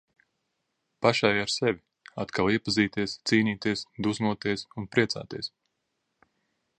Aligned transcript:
Pašai 1.05 1.37
ar 1.41 1.51
sevi- 1.55 1.77
atkal 2.23 2.49
iepazīties, 2.55 3.15
cīnīties, 3.31 3.83
dusmoties 4.07 4.65
un 4.83 4.91
priecāties. 4.97 5.55